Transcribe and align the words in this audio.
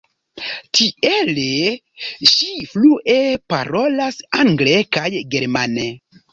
Tiel 0.77 1.41
ŝi 2.31 2.49
flue 2.73 3.19
parolas 3.55 4.21
angle 4.43 4.77
kaj 4.99 5.07
germane. 5.39 5.89